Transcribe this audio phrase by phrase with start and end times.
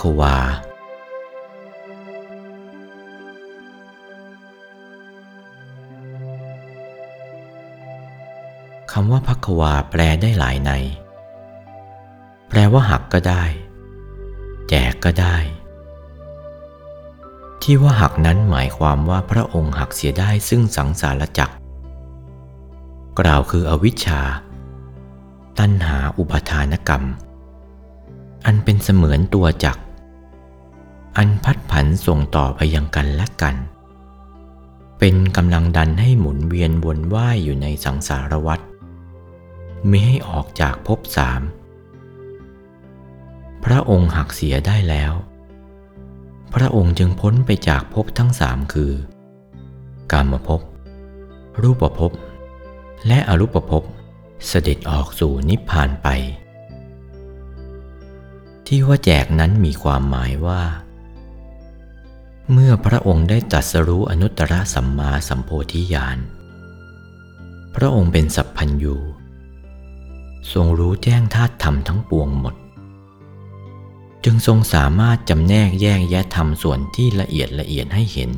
[0.00, 0.36] ควา
[8.92, 10.70] คำว่าพักวาแปลได้หลายใน
[12.48, 13.44] แปลว่าหักก็ได้
[14.68, 15.36] แจกก็ได้
[17.62, 21.54] ที่ว่าหักนั้นหมายความว่าพระองค์หักเสียได้ซึ่งสังสารจักร
[23.18, 24.22] กล่าวคืออวิชชา
[25.58, 27.04] ตัณหาอุปทานกรรม
[28.46, 29.82] อันเป็นเสมือนตัวจักร
[31.16, 33.56] อันพัดผันส่งต่อไปยังกันและกัน
[34.98, 38.60] เป็นกำลังดันให้หมุนเวียนวนว่ายอยู่ในสังสารวัฏ
[39.86, 41.42] ไม่ให้ออกจากภพสาม
[43.64, 45.12] พระองค์หักเสียได้แล้ว
[46.54, 48.92] พระองค์จึงพ้นไปจากภพทั้งสามคือ
[50.12, 50.60] กามภพ
[51.62, 52.12] รูปภพ
[53.06, 53.82] และอรูปภพ
[54.46, 56.08] เสด็จออกสู่นิพพานไป
[58.74, 60.62] ที่ว่าแจกนั้นมีความหมายว่า
[62.52, 66.18] เมื่อพระองค์ได้ตรัสรู้อนุตตรสัมมาสัมโพธิญาณ
[67.74, 68.96] พระองค์เป็นสัพพัญญู
[70.52, 72.54] ทรงรู้แจ้งธาตุธรรมทั้งปวงหมด
[74.24, 78.30] จึงทรงสามารถจำแนกแยกแยะธรรมส่วนที่ละเอียดละเอียดให้เห็น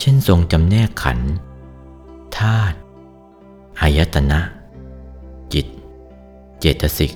[0.00, 1.30] เช่นทรงจำแนกขันธ์
[2.38, 2.76] ธาตุ
[3.80, 4.40] อายตนะ
[5.52, 5.66] จิต
[6.62, 7.14] เจตสิก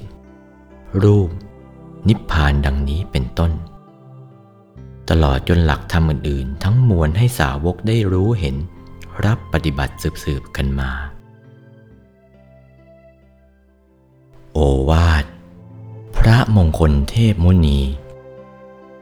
[1.02, 1.30] รูป
[2.08, 3.52] นิพพานดังนี้เป็นต้น
[5.10, 8.56] ตลอดจนหลักธรรมอื่นๆ ทั้งมวลให้สาวกได้รู้เห็น
[9.24, 10.90] รับปฏิบัติสืบๆกันมา
[14.52, 14.58] โอ
[14.90, 15.24] วาท
[16.16, 17.80] พระมงคลเทพมุนี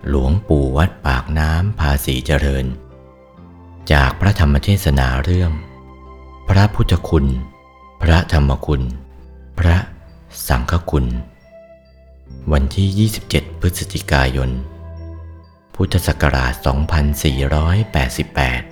[0.08, 2.66] หลวงปู่วัดปากน้ำภาษีเจริญ
[3.92, 5.52] จากพระธรรมเทศนาเรื่อง
[6.48, 7.26] พระพุทธคุณ
[8.02, 8.82] พระธรรมคุณ
[9.58, 9.76] พระ
[10.48, 11.06] สังฆคุณ
[12.50, 14.50] วันที่ 27 พฤศจิกายน
[15.74, 18.71] พุทธศักราช 2488